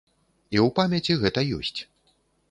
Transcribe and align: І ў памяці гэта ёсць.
І 0.55 0.59
ў 0.65 0.67
памяці 0.79 1.17
гэта 1.25 1.43
ёсць. 1.59 1.79